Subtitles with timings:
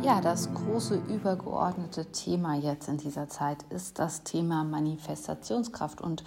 [0.00, 6.00] Ja, das große übergeordnete Thema jetzt in dieser Zeit ist das Thema Manifestationskraft.
[6.00, 6.22] Und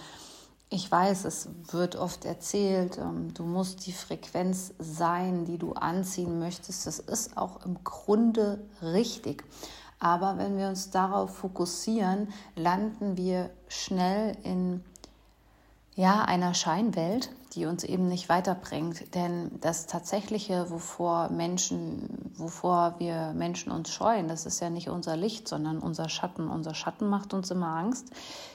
[0.69, 6.37] ich weiß, es wird oft erzählt, ähm, du musst die Frequenz sein, die du anziehen
[6.37, 6.85] möchtest.
[6.85, 9.45] Das ist auch im Grunde richtig.
[9.99, 12.27] Aber wenn wir uns darauf fokussieren,
[12.57, 14.83] landen wir schnell in
[15.95, 19.13] ja, einer Scheinwelt, die uns eben nicht weiterbringt.
[19.13, 25.17] Denn das Tatsächliche, wovor Menschen, wovor wir Menschen uns scheuen, das ist ja nicht unser
[25.17, 26.47] Licht, sondern unser Schatten.
[26.47, 28.09] Unser Schatten macht uns immer Angst.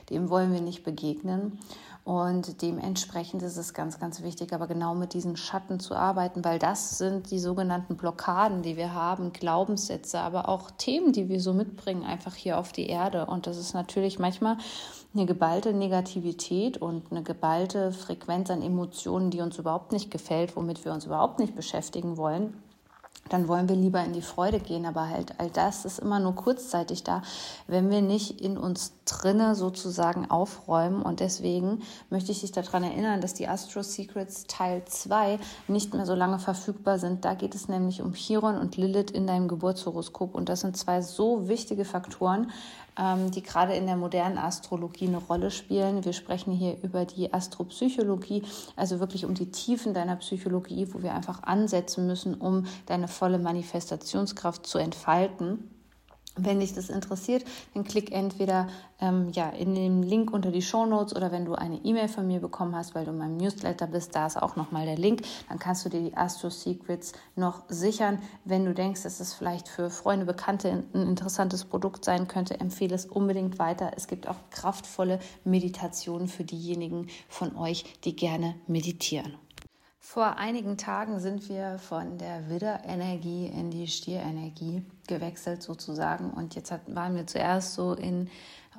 [0.09, 1.59] Dem wollen wir nicht begegnen.
[2.07, 6.61] Und dementsprechend ist es ganz, ganz wichtig, aber genau mit diesen Schatten zu arbeiten, weil
[6.61, 11.53] das sind die sogenannten Blockaden, die wir haben, Glaubenssätze, aber auch Themen, die wir so
[11.53, 13.27] mitbringen, einfach hier auf die Erde.
[13.27, 14.57] Und das ist natürlich manchmal
[15.17, 20.85] eine geballte Negativität und eine geballte Frequenz an Emotionen, die uns überhaupt nicht gefällt, womit
[20.85, 22.55] wir uns überhaupt nicht beschäftigen wollen
[23.29, 24.87] dann wollen wir lieber in die Freude gehen.
[24.87, 27.23] Aber halt all das ist immer nur kurzzeitig da,
[27.67, 31.03] wenn wir nicht in uns drinne sozusagen aufräumen.
[31.03, 36.07] Und deswegen möchte ich dich daran erinnern, dass die Astro Secrets Teil 2 nicht mehr
[36.07, 37.25] so lange verfügbar sind.
[37.25, 40.35] Da geht es nämlich um Chiron und Lilith in deinem Geburtshoroskop.
[40.35, 42.51] Und das sind zwei so wichtige Faktoren,
[42.99, 46.05] die gerade in der modernen Astrologie eine Rolle spielen.
[46.05, 48.43] Wir sprechen hier über die Astropsychologie,
[48.75, 53.39] also wirklich um die Tiefen deiner Psychologie, wo wir einfach ansetzen müssen, um deine volle
[53.39, 55.76] Manifestationskraft zu entfalten.
[56.37, 58.69] Wenn dich das interessiert, dann klick entweder
[59.01, 62.27] ähm, ja, in den Link unter die Show Notes oder wenn du eine E-Mail von
[62.27, 65.23] mir bekommen hast, weil du in meinem Newsletter bist, da ist auch nochmal der Link.
[65.49, 68.21] Dann kannst du dir die Astro Secrets noch sichern.
[68.45, 72.95] Wenn du denkst, dass es vielleicht für Freunde, Bekannte ein interessantes Produkt sein könnte, empfehle
[72.95, 73.93] es unbedingt weiter.
[73.97, 79.35] Es gibt auch kraftvolle Meditationen für diejenigen von euch, die gerne meditieren.
[80.09, 86.71] Vor einigen Tagen sind wir von der Widderenergie in die Stierenergie gewechselt sozusagen und jetzt
[86.71, 88.31] hat, waren wir zuerst so in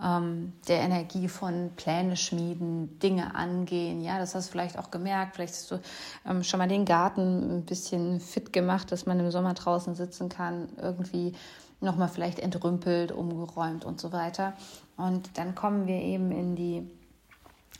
[0.01, 4.01] ähm, der Energie von Pläne schmieden, Dinge angehen.
[4.01, 5.35] Ja, das hast du vielleicht auch gemerkt.
[5.35, 5.81] Vielleicht hast du
[6.25, 10.29] ähm, schon mal den Garten ein bisschen fit gemacht, dass man im Sommer draußen sitzen
[10.29, 11.33] kann, irgendwie
[11.81, 14.53] nochmal vielleicht entrümpelt, umgeräumt und so weiter.
[14.95, 16.89] Und dann kommen wir eben in die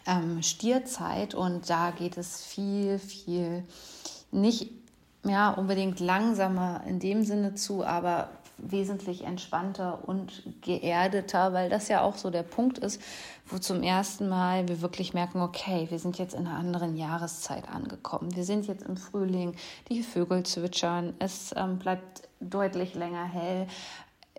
[0.08, 3.64] ähm, Stierzeit und da geht es viel, viel
[4.32, 4.72] nicht
[5.24, 12.02] ja, unbedingt langsamer in dem Sinne zu, aber wesentlich entspannter und geerdeter, weil das ja
[12.02, 13.00] auch so der Punkt ist,
[13.46, 17.70] wo zum ersten Mal wir wirklich merken, okay, wir sind jetzt in einer anderen Jahreszeit
[17.70, 18.36] angekommen.
[18.36, 19.56] Wir sind jetzt im Frühling,
[19.90, 23.68] die Vögel zwitschern, es ähm, bleibt deutlich länger hell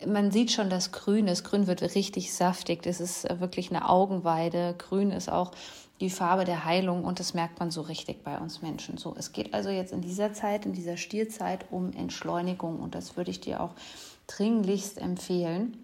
[0.07, 1.27] man sieht schon das Grün.
[1.27, 2.83] Das Grün wird richtig saftig.
[2.83, 4.75] Das ist äh, wirklich eine Augenweide.
[4.79, 5.53] Grün ist auch
[6.01, 8.99] die Farbe der Heilung und das merkt man so richtig bei uns Menschen.
[8.99, 13.17] So, es geht also jetzt in dieser Zeit, in dieser Stierzeit um Entschleunigung und das
[13.17, 13.73] würde ich dir auch
[14.29, 15.77] dringlichst empfehlen.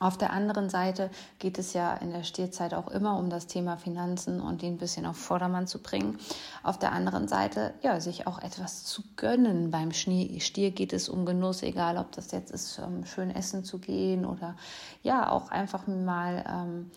[0.00, 1.10] Auf der anderen Seite
[1.40, 4.78] geht es ja in der Stierzeit auch immer um das Thema Finanzen und den ein
[4.78, 6.18] bisschen auf Vordermann zu bringen.
[6.62, 9.72] Auf der anderen Seite, ja, sich auch etwas zu gönnen.
[9.72, 13.78] Beim Stier geht es um Genuss, egal ob das jetzt ist, um schön essen zu
[13.78, 14.54] gehen oder
[15.02, 16.92] ja, auch einfach mal ähm,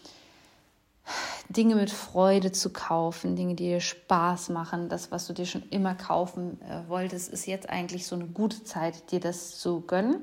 [1.50, 4.90] Dinge mit Freude zu kaufen, Dinge, die dir Spaß machen.
[4.90, 8.64] Das, was du dir schon immer kaufen äh, wolltest, ist jetzt eigentlich so eine gute
[8.64, 10.22] Zeit, dir das zu gönnen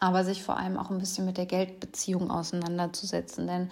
[0.00, 3.46] aber sich vor allem auch ein bisschen mit der Geldbeziehung auseinanderzusetzen.
[3.46, 3.70] Denn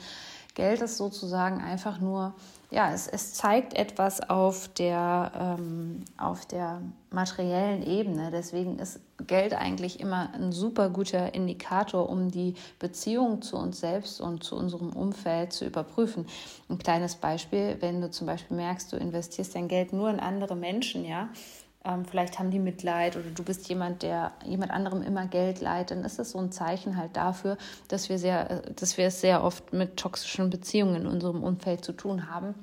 [0.55, 2.35] Geld ist sozusagen einfach nur,
[2.71, 8.31] ja, es, es zeigt etwas auf der, ähm, auf der materiellen Ebene.
[8.31, 14.21] Deswegen ist Geld eigentlich immer ein super guter Indikator, um die Beziehung zu uns selbst
[14.21, 16.27] und zu unserem Umfeld zu überprüfen.
[16.69, 20.57] Ein kleines Beispiel, wenn du zum Beispiel merkst, du investierst dein Geld nur in andere
[20.57, 21.29] Menschen, ja,
[21.85, 25.91] ähm, vielleicht haben die Mitleid oder du bist jemand, der jemand anderem immer Geld leiht,
[25.91, 27.57] dann ist das so ein Zeichen halt dafür,
[27.89, 31.85] dass wir sehr, äh, dass wir es sehr oft mit toxischen Beziehungen in unserem Umfeld
[31.85, 32.55] zu tun haben.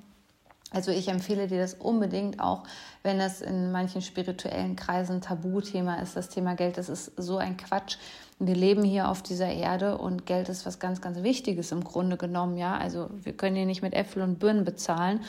[0.75, 2.63] Also ich empfehle dir das unbedingt auch,
[3.01, 6.77] wenn das in manchen spirituellen Kreisen Tabuthema ist, das Thema Geld.
[6.77, 7.95] Das ist so ein Quatsch.
[8.39, 12.18] Wir leben hier auf dieser Erde und Geld ist was ganz, ganz Wichtiges im Grunde
[12.18, 12.57] genommen.
[12.57, 15.22] Ja, also wir können hier nicht mit Äpfel und Birnen bezahlen.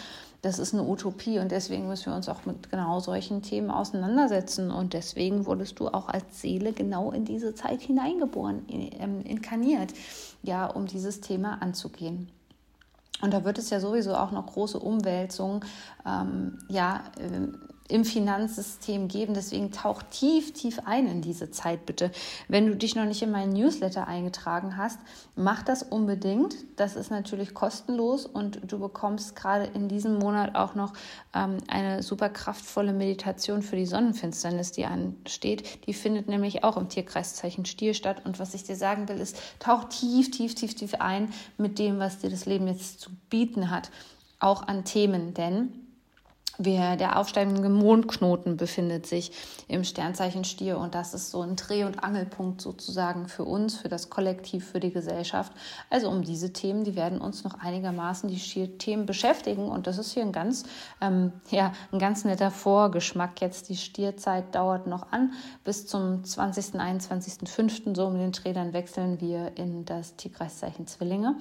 [0.43, 4.73] Das ist eine Utopie und deswegen müssen wir uns auch mit genau solchen Themen auseinandersetzen.
[4.73, 9.93] Und deswegen wurdest du auch als Seele genau in diese Zeit hineingeboren, ähm, inkarniert,
[10.43, 12.33] ja, um dieses Thema anzugehen.
[13.23, 15.65] Und da wird es ja sowieso auch noch große Umwälzungen
[16.07, 17.49] ähm, ja, äh,
[17.89, 19.35] im Finanzsystem geben.
[19.35, 22.11] Deswegen tauch tief, tief ein in diese Zeit bitte.
[22.49, 24.99] Wenn du dich noch nicht in meinen Newsletter eingetragen hast,
[25.35, 26.57] mach das unbedingt.
[26.77, 30.93] Das ist natürlich kostenlos und du bekommst gerade in diesem Monat auch noch
[31.35, 35.87] ähm, eine super kraftvolle Meditation für die Sonnenfinsternis, die ansteht.
[35.87, 38.23] Die findet nämlich auch im Tierkreiszeichen Stier statt.
[38.25, 41.99] Und was ich dir sagen will, ist, tauch tief, tief, tief, tief ein mit dem,
[41.99, 43.91] was dir das Leben jetzt zu bieten hat.
[44.39, 45.86] Auch an Themen, denn
[46.59, 49.33] wir, der aufsteigende Mondknoten befindet sich
[49.69, 53.89] im Sternzeichen Stier und das ist so ein Dreh- und Angelpunkt sozusagen für uns, für
[53.89, 55.53] das Kollektiv, für die Gesellschaft.
[55.91, 60.13] Also um diese Themen, die werden uns noch einigermaßen die Stier-Themen beschäftigen und das ist
[60.13, 60.65] hier ein ganz,
[61.01, 63.41] ähm, ja, ein ganz netter Vorgeschmack.
[63.41, 65.33] Jetzt die Stierzeit dauert noch an
[65.65, 71.37] bis zum 20., 21., so um den Dreh, dann wechseln wir in das Tierkreiszeichen Zwillinge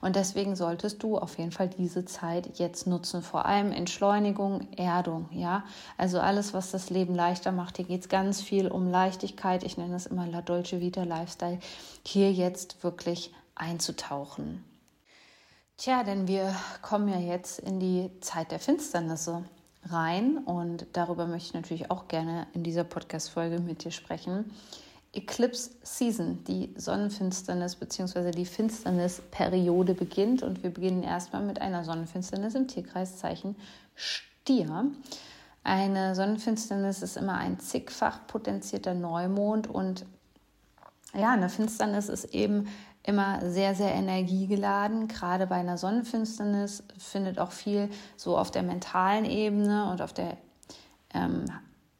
[0.00, 5.28] und deswegen solltest du auf jeden Fall diese Zeit jetzt nutzen, vor allem Entschleunigung, Erdung,
[5.30, 5.64] ja.
[5.96, 7.76] Also alles, was das Leben leichter macht.
[7.76, 9.62] Hier geht es ganz viel um Leichtigkeit.
[9.62, 11.58] Ich nenne es immer La Dolce Vita Lifestyle.
[12.04, 14.64] Hier jetzt wirklich einzutauchen.
[15.76, 19.44] Tja, denn wir kommen ja jetzt in die Zeit der Finsternisse
[19.84, 24.50] rein und darüber möchte ich natürlich auch gerne in dieser Podcast-Folge mit dir sprechen.
[25.12, 28.30] Eclipse Season, die Sonnenfinsternis bzw.
[28.30, 33.56] die Finsternisperiode beginnt und wir beginnen erstmal mit einer Sonnenfinsternis im Tierkreiszeichen
[34.48, 34.90] Stier.
[35.62, 40.06] Eine Sonnenfinsternis ist immer ein zigfach potenzierter Neumond und
[41.12, 42.66] ja, eine Finsternis ist eben
[43.02, 45.06] immer sehr, sehr energiegeladen.
[45.06, 50.38] Gerade bei einer Sonnenfinsternis findet auch viel so auf der mentalen Ebene und auf der
[51.12, 51.44] ähm,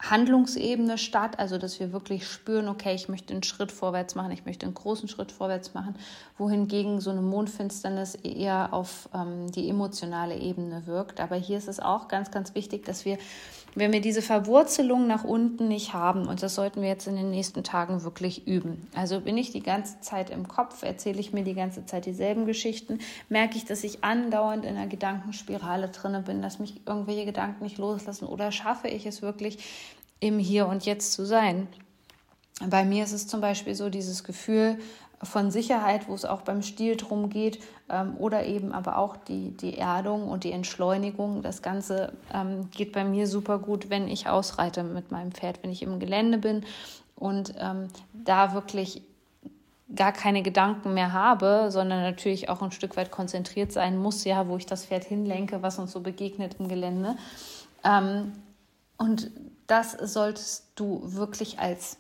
[0.01, 4.47] Handlungsebene statt, also dass wir wirklich spüren, okay, ich möchte einen Schritt vorwärts machen, ich
[4.47, 5.97] möchte einen großen Schritt vorwärts machen,
[6.37, 11.21] wohingegen so eine Mondfinsternis eher auf ähm, die emotionale Ebene wirkt.
[11.21, 13.19] Aber hier ist es auch ganz, ganz wichtig, dass wir
[13.79, 17.31] wenn wir diese Verwurzelung nach unten nicht haben, und das sollten wir jetzt in den
[17.31, 18.89] nächsten Tagen wirklich üben.
[18.95, 22.47] Also bin ich die ganze Zeit im Kopf, erzähle ich mir die ganze Zeit dieselben
[22.47, 22.99] Geschichten,
[23.29, 27.79] merke ich, dass ich andauernd in einer Gedankenspirale drinne bin, dass mich irgendwelche Gedanken nicht
[27.79, 29.59] loslassen oder schaffe ich es wirklich
[30.21, 31.69] im Hier und Jetzt zu sein.
[32.67, 34.79] Bei mir ist es zum Beispiel so dieses Gefühl,
[35.23, 39.57] von Sicherheit, wo es auch beim Stil drum geht, ähm, oder eben aber auch die,
[39.57, 41.43] die Erdung und die Entschleunigung.
[41.43, 45.71] Das Ganze ähm, geht bei mir super gut, wenn ich ausreite mit meinem Pferd, wenn
[45.71, 46.65] ich im Gelände bin
[47.17, 49.03] und ähm, da wirklich
[49.95, 54.47] gar keine Gedanken mehr habe, sondern natürlich auch ein Stück weit konzentriert sein muss, ja,
[54.49, 57.17] wo ich das Pferd hinlenke, was uns so begegnet im Gelände.
[57.85, 58.33] Ähm,
[58.99, 59.31] und
[59.67, 61.97] das solltest du wirklich als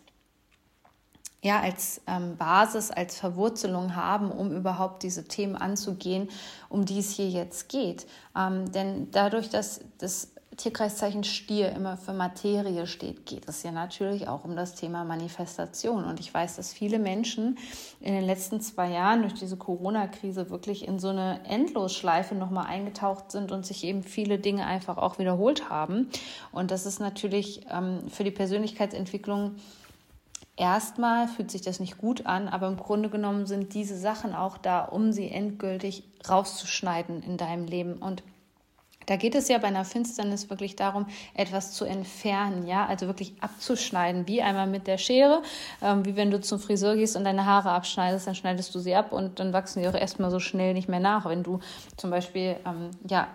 [1.43, 6.29] ja, als ähm, Basis, als Verwurzelung haben, um überhaupt diese Themen anzugehen,
[6.69, 8.06] um die es hier jetzt geht.
[8.37, 14.26] Ähm, denn dadurch, dass das Tierkreiszeichen Stier immer für Materie steht, geht es ja natürlich
[14.26, 16.05] auch um das Thema Manifestation.
[16.05, 17.56] Und ich weiß, dass viele Menschen
[18.00, 23.31] in den letzten zwei Jahren durch diese Corona-Krise wirklich in so eine Endlosschleife nochmal eingetaucht
[23.31, 26.11] sind und sich eben viele Dinge einfach auch wiederholt haben.
[26.50, 29.55] Und das ist natürlich ähm, für die Persönlichkeitsentwicklung
[30.59, 34.59] erstmal fühlt sich das nicht gut an, aber im Grunde genommen sind diese Sachen auch
[34.59, 37.95] da, um sie endgültig rauszuschneiden in deinem Leben.
[37.95, 38.23] Und
[39.09, 43.35] da geht es ja bei einer Finsternis wirklich darum, etwas zu entfernen, ja, also wirklich
[43.41, 45.43] abzuschneiden, wie einmal mit der Schere,
[45.81, 48.95] ähm, wie wenn du zum Friseur gehst und deine Haare abschneidest, dann schneidest du sie
[48.95, 51.61] ab und dann wachsen die auch erstmal so schnell nicht mehr nach, wenn du
[51.97, 53.29] zum Beispiel ähm, ja,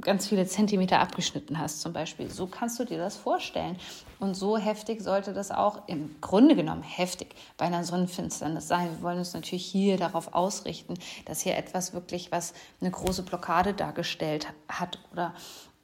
[0.00, 2.28] ganz viele Zentimeter abgeschnitten hast, zum Beispiel.
[2.28, 3.76] So kannst du dir das vorstellen.
[4.18, 8.90] Und so heftig sollte das auch im Grunde genommen heftig bei einer Sonnenfinsternis sein.
[8.90, 10.94] Wir wollen uns natürlich hier darauf ausrichten,
[11.24, 15.19] dass hier etwas wirklich, was eine große Blockade dargestellt hat oder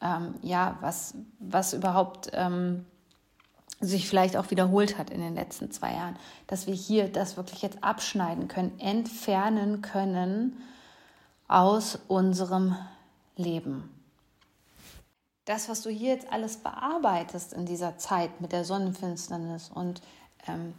[0.00, 2.84] ähm, ja, was, was überhaupt ähm,
[3.80, 6.16] sich vielleicht auch wiederholt hat in den letzten zwei Jahren,
[6.46, 10.56] dass wir hier das wirklich jetzt abschneiden können, entfernen können
[11.48, 12.76] aus unserem
[13.36, 13.90] Leben.
[15.44, 20.00] Das, was du hier jetzt alles bearbeitest in dieser Zeit mit der Sonnenfinsternis und
[20.48, 20.74] ähm,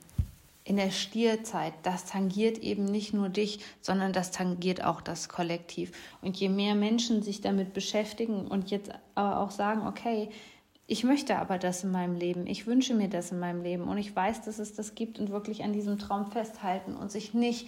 [0.67, 5.93] in der Stierzeit, das tangiert eben nicht nur dich, sondern das tangiert auch das Kollektiv.
[6.21, 10.27] Und je mehr Menschen sich damit beschäftigen und jetzt aber auch sagen, okay,
[10.85, 13.97] ich möchte aber das in meinem Leben, ich wünsche mir das in meinem Leben und
[13.97, 17.67] ich weiß, dass es das gibt und wirklich an diesem Traum festhalten und sich nicht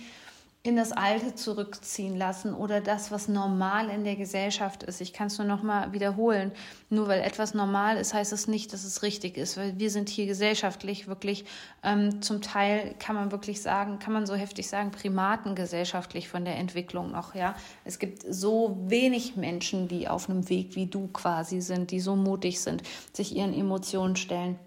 [0.62, 5.00] in das Alte zurückziehen lassen oder das, was normal in der Gesellschaft ist.
[5.00, 6.51] Ich kann es nur noch mal wiederholen.
[6.89, 10.10] Nur weil etwas normal ist, heißt es nicht, dass es richtig ist, weil wir sind
[10.10, 11.46] hier gesellschaftlich wirklich
[11.82, 16.44] ähm, zum Teil kann man wirklich sagen, kann man so heftig sagen, Primaten gesellschaftlich von
[16.44, 17.36] der Entwicklung noch.
[17.36, 22.01] Ja, es gibt so wenig Menschen, die auf einem Weg wie du quasi sind, die
[22.01, 24.60] so mutig sind, sich ihren Emotionen stellen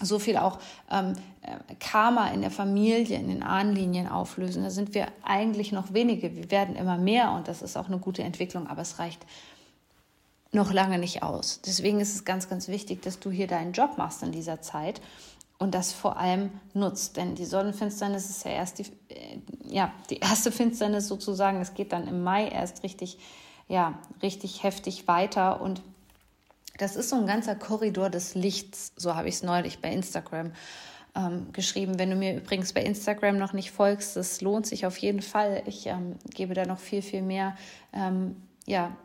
[0.00, 0.58] so viel auch
[0.90, 4.62] ähm, äh, Karma in der Familie, in den Ahnenlinien auflösen.
[4.62, 6.36] Da sind wir eigentlich noch wenige.
[6.36, 9.24] Wir werden immer mehr und das ist auch eine gute Entwicklung, aber es reicht
[10.52, 11.60] noch lange nicht aus.
[11.64, 15.00] Deswegen ist es ganz, ganz wichtig, dass du hier deinen Job machst in dieser Zeit
[15.58, 17.16] und das vor allem nutzt.
[17.16, 19.38] Denn die Sonnenfinsternis ist ja erst die, äh,
[19.68, 21.60] ja, die erste Finsternis sozusagen.
[21.60, 23.18] Es geht dann im Mai erst richtig,
[23.68, 25.82] ja, richtig heftig weiter und
[26.78, 30.52] das ist so ein ganzer Korridor des Lichts, so habe ich es neulich bei Instagram
[31.14, 31.98] ähm, geschrieben.
[31.98, 35.62] Wenn du mir übrigens bei Instagram noch nicht folgst, das lohnt sich auf jeden Fall.
[35.66, 37.56] Ich ähm, gebe da noch viel, viel mehr
[37.92, 38.96] ähm, ja,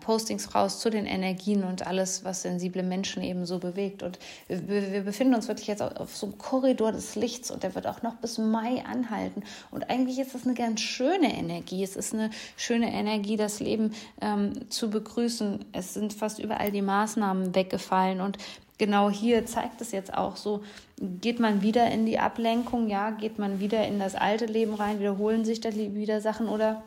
[0.00, 4.02] Postings raus zu den Energien und alles, was sensible Menschen eben so bewegt.
[4.02, 7.74] Und wir, wir, befinden uns wirklich jetzt auf so einem Korridor des Lichts und der
[7.74, 9.42] wird auch noch bis Mai anhalten.
[9.70, 11.82] Und eigentlich ist das eine ganz schöne Energie.
[11.82, 15.64] Es ist eine schöne Energie, das Leben ähm, zu begrüßen.
[15.72, 18.38] Es sind fast überall die Maßnahmen weggefallen und
[18.76, 20.64] Genau hier zeigt es jetzt auch so,
[21.00, 24.98] geht man wieder in die Ablenkung, ja, geht man wieder in das alte Leben rein,
[24.98, 26.82] wiederholen sich da wieder Sachen oder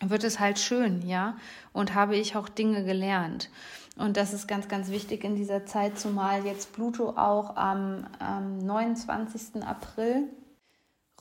[0.00, 1.36] wird es halt schön, ja,
[1.72, 3.50] und habe ich auch Dinge gelernt.
[3.96, 8.58] Und das ist ganz, ganz wichtig in dieser Zeit, zumal jetzt Pluto auch am, am
[8.58, 9.64] 29.
[9.64, 10.28] April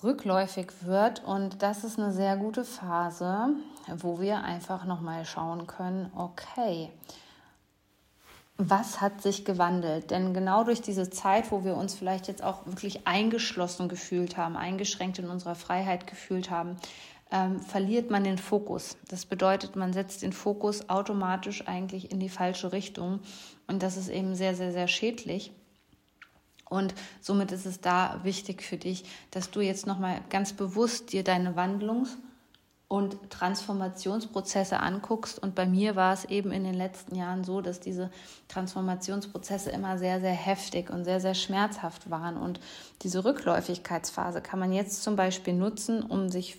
[0.04, 1.24] rückläufig wird.
[1.24, 3.56] Und das ist eine sehr gute Phase,
[3.98, 6.92] wo wir einfach nochmal schauen können, okay,
[8.58, 10.10] was hat sich gewandelt?
[10.10, 14.58] Denn genau durch diese Zeit, wo wir uns vielleicht jetzt auch wirklich eingeschlossen gefühlt haben,
[14.58, 16.78] eingeschränkt in unserer Freiheit gefühlt haben,
[17.32, 18.98] ähm, verliert man den Fokus.
[19.10, 23.20] Das bedeutet, man setzt den Fokus automatisch eigentlich in die falsche Richtung
[23.68, 25.52] und das ist eben sehr, sehr, sehr schädlich.
[26.70, 31.24] Und somit ist es da wichtig für dich, dass du jetzt nochmal ganz bewusst dir
[31.24, 32.18] deine Wandlungs-
[32.90, 35.40] und Transformationsprozesse anguckst.
[35.40, 38.10] Und bei mir war es eben in den letzten Jahren so, dass diese
[38.48, 42.38] Transformationsprozesse immer sehr, sehr heftig und sehr, sehr schmerzhaft waren.
[42.38, 42.62] Und
[43.02, 46.58] diese Rückläufigkeitsphase kann man jetzt zum Beispiel nutzen, um sich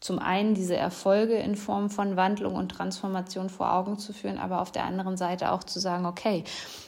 [0.00, 4.60] zum einen diese Erfolge in Form von Wandlung und Transformation vor Augen zu führen, aber
[4.60, 6.44] auf der anderen Seite auch zu sagen, okay,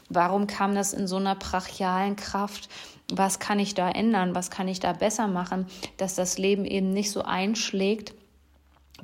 [0.08, 2.68] warum kam das in so einer brachialen Kraft?
[3.12, 4.34] Was kann ich da ändern?
[4.34, 8.14] Was kann ich da besser machen, dass das Leben eben nicht so einschlägt?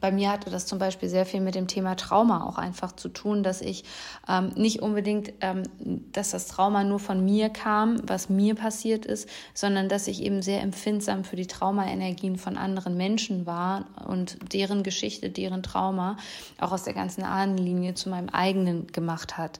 [0.00, 3.08] Bei mir hatte das zum Beispiel sehr viel mit dem Thema Trauma auch einfach zu
[3.08, 3.84] tun, dass ich
[4.28, 5.62] ähm, nicht unbedingt, ähm,
[6.12, 10.42] dass das Trauma nur von mir kam, was mir passiert ist, sondern dass ich eben
[10.42, 16.16] sehr empfindsam für die Traumaenergien von anderen Menschen war und deren Geschichte, deren Trauma
[16.60, 19.58] auch aus der ganzen Ahnenlinie zu meinem eigenen gemacht hat.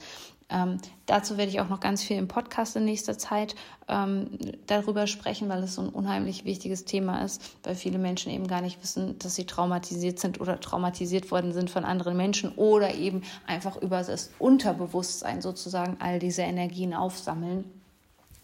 [0.49, 3.57] Ähm, dazu werde ich auch noch ganz viel im Podcast in nächster Zeit
[3.89, 8.47] ähm, darüber sprechen, weil es so ein unheimlich wichtiges Thema ist, weil viele Menschen eben
[8.47, 12.95] gar nicht wissen, dass sie traumatisiert sind oder traumatisiert worden sind von anderen Menschen oder
[12.95, 17.65] eben einfach über das Unterbewusstsein sozusagen all diese Energien aufsammeln.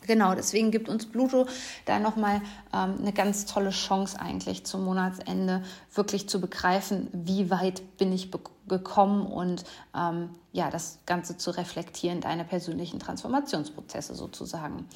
[0.07, 1.47] Genau, deswegen gibt uns Pluto
[1.85, 2.41] da nochmal
[2.75, 5.63] ähm, eine ganz tolle Chance eigentlich zum Monatsende
[5.95, 8.31] wirklich zu begreifen, wie weit bin ich
[8.69, 9.65] gekommen und
[9.97, 14.87] ähm, ja, das Ganze zu reflektieren, deine persönlichen Transformationsprozesse sozusagen.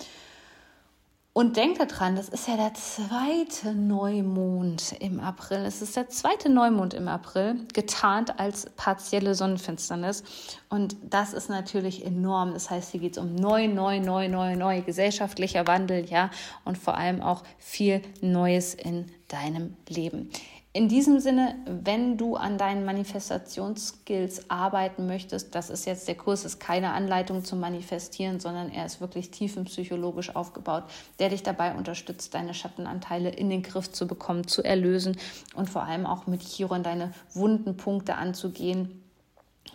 [1.37, 5.67] Und denk daran, das ist ja der zweite Neumond im April.
[5.67, 10.25] Es ist der zweite Neumond im April, getarnt als partielle Sonnenfinsternis.
[10.71, 12.55] Und das ist natürlich enorm.
[12.55, 16.31] Das heißt, hier geht es um neu, neu, neu, neu, neu, gesellschaftlicher Wandel, ja,
[16.65, 20.31] und vor allem auch viel Neues in deinem Leben.
[20.77, 26.45] In diesem Sinne, wenn du an deinen Manifestationsskills arbeiten möchtest, das ist jetzt der Kurs,
[26.45, 30.85] ist keine Anleitung zum Manifestieren, sondern er ist wirklich tiefenpsychologisch aufgebaut,
[31.19, 35.17] der dich dabei unterstützt, deine Schattenanteile in den Griff zu bekommen, zu erlösen
[35.55, 39.03] und vor allem auch mit Chiron deine wunden Punkte anzugehen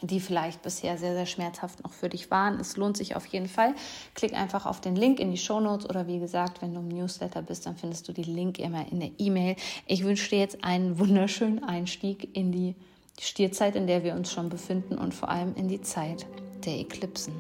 [0.01, 2.59] die vielleicht bisher sehr, sehr schmerzhaft noch für dich waren.
[2.59, 3.75] Es lohnt sich auf jeden Fall.
[4.15, 6.87] Klick einfach auf den Link in die Show Notes oder wie gesagt, wenn du im
[6.87, 9.55] Newsletter bist, dann findest du die Link immer in der E-Mail.
[9.87, 12.75] Ich wünsche dir jetzt einen wunderschönen Einstieg in die
[13.19, 16.25] Stierzeit, in der wir uns schon befinden und vor allem in die Zeit
[16.65, 17.33] der Eklipsen.